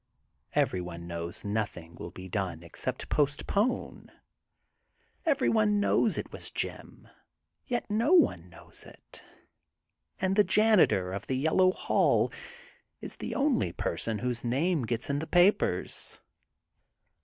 [0.55, 4.11] Everyone knows nothing will be done except postpone.
[5.27, 7.07] Everyone knows it was Jim,
[7.67, 9.23] yet no one knows it,
[10.19, 12.31] and the Janitor of the Yellow Hall
[12.99, 16.19] is the only person whose name gets into the papers.